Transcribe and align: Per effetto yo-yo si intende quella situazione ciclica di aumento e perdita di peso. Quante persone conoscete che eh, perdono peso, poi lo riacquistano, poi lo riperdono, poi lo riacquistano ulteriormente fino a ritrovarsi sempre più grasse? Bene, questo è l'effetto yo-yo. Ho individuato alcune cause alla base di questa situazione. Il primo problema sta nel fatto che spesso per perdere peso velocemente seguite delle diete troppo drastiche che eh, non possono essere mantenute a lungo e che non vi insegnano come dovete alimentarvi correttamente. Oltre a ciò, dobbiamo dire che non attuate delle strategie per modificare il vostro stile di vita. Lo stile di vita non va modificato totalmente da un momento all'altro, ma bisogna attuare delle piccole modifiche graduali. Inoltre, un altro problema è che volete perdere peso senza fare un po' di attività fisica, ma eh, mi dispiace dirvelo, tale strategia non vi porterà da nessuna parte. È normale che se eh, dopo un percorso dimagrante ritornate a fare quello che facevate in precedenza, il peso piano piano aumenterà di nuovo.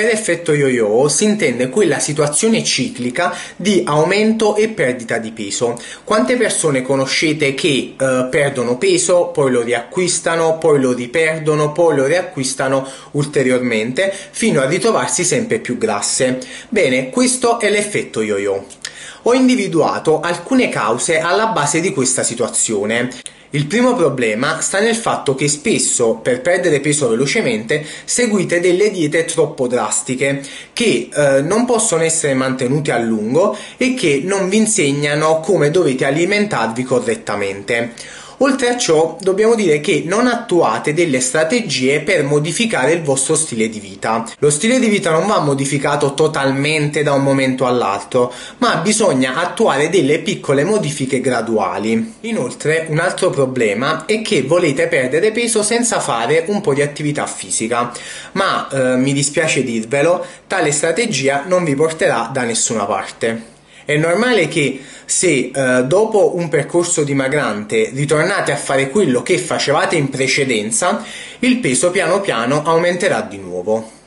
Per 0.00 0.08
effetto 0.08 0.54
yo-yo 0.54 1.10
si 1.10 1.24
intende 1.24 1.68
quella 1.68 1.98
situazione 1.98 2.64
ciclica 2.64 3.36
di 3.54 3.82
aumento 3.84 4.56
e 4.56 4.68
perdita 4.68 5.18
di 5.18 5.30
peso. 5.30 5.78
Quante 6.04 6.38
persone 6.38 6.80
conoscete 6.80 7.52
che 7.52 7.96
eh, 7.98 8.28
perdono 8.30 8.78
peso, 8.78 9.26
poi 9.26 9.50
lo 9.50 9.60
riacquistano, 9.60 10.56
poi 10.56 10.80
lo 10.80 10.94
riperdono, 10.94 11.72
poi 11.72 11.96
lo 11.96 12.06
riacquistano 12.06 12.88
ulteriormente 13.10 14.10
fino 14.30 14.62
a 14.62 14.66
ritrovarsi 14.66 15.22
sempre 15.22 15.58
più 15.58 15.76
grasse? 15.76 16.38
Bene, 16.70 17.10
questo 17.10 17.60
è 17.60 17.68
l'effetto 17.68 18.22
yo-yo. 18.22 18.64
Ho 19.24 19.34
individuato 19.34 20.20
alcune 20.20 20.70
cause 20.70 21.18
alla 21.18 21.48
base 21.48 21.82
di 21.82 21.92
questa 21.92 22.22
situazione. 22.22 23.10
Il 23.52 23.66
primo 23.66 23.96
problema 23.96 24.60
sta 24.60 24.78
nel 24.78 24.94
fatto 24.94 25.34
che 25.34 25.48
spesso 25.48 26.20
per 26.22 26.40
perdere 26.40 26.78
peso 26.78 27.08
velocemente 27.08 27.84
seguite 28.04 28.60
delle 28.60 28.92
diete 28.92 29.24
troppo 29.24 29.66
drastiche 29.66 30.40
che 30.72 31.08
eh, 31.12 31.42
non 31.42 31.64
possono 31.64 32.04
essere 32.04 32.34
mantenute 32.34 32.92
a 32.92 32.98
lungo 32.98 33.56
e 33.76 33.94
che 33.94 34.22
non 34.24 34.48
vi 34.48 34.58
insegnano 34.58 35.40
come 35.40 35.72
dovete 35.72 36.04
alimentarvi 36.04 36.84
correttamente. 36.84 37.92
Oltre 38.42 38.70
a 38.70 38.78
ciò, 38.78 39.18
dobbiamo 39.20 39.54
dire 39.54 39.80
che 39.80 40.02
non 40.06 40.26
attuate 40.26 40.94
delle 40.94 41.20
strategie 41.20 42.00
per 42.00 42.24
modificare 42.24 42.92
il 42.92 43.02
vostro 43.02 43.34
stile 43.34 43.68
di 43.68 43.80
vita. 43.80 44.24
Lo 44.38 44.48
stile 44.48 44.78
di 44.78 44.88
vita 44.88 45.10
non 45.10 45.26
va 45.26 45.40
modificato 45.40 46.14
totalmente 46.14 47.02
da 47.02 47.12
un 47.12 47.22
momento 47.22 47.66
all'altro, 47.66 48.32
ma 48.56 48.76
bisogna 48.76 49.36
attuare 49.36 49.90
delle 49.90 50.20
piccole 50.20 50.64
modifiche 50.64 51.20
graduali. 51.20 52.14
Inoltre, 52.20 52.86
un 52.88 52.98
altro 52.98 53.28
problema 53.28 54.06
è 54.06 54.22
che 54.22 54.40
volete 54.40 54.86
perdere 54.86 55.32
peso 55.32 55.62
senza 55.62 56.00
fare 56.00 56.44
un 56.46 56.62
po' 56.62 56.72
di 56.72 56.80
attività 56.80 57.26
fisica, 57.26 57.92
ma 58.32 58.68
eh, 58.68 58.96
mi 58.96 59.12
dispiace 59.12 59.62
dirvelo, 59.62 60.24
tale 60.46 60.72
strategia 60.72 61.44
non 61.46 61.62
vi 61.62 61.74
porterà 61.74 62.30
da 62.32 62.44
nessuna 62.44 62.86
parte. 62.86 63.49
È 63.90 63.96
normale 63.96 64.46
che 64.46 64.80
se 65.04 65.50
eh, 65.52 65.82
dopo 65.84 66.36
un 66.36 66.48
percorso 66.48 67.02
dimagrante 67.02 67.90
ritornate 67.92 68.52
a 68.52 68.56
fare 68.56 68.88
quello 68.88 69.20
che 69.20 69.36
facevate 69.36 69.96
in 69.96 70.10
precedenza, 70.10 71.04
il 71.40 71.58
peso 71.58 71.90
piano 71.90 72.20
piano 72.20 72.62
aumenterà 72.62 73.22
di 73.22 73.38
nuovo. 73.38 73.98